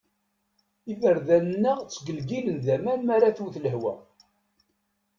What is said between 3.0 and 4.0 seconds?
m'ara twet lehwa.